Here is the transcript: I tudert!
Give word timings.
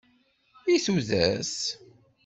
I 0.73 0.75
tudert! 0.83 1.51